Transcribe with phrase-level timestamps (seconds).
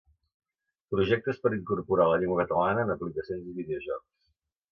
[0.95, 4.09] Projectes per incorporar la llengua catalana en aplicacions i videojocs.